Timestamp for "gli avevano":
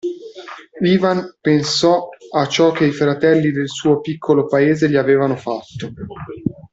4.89-5.35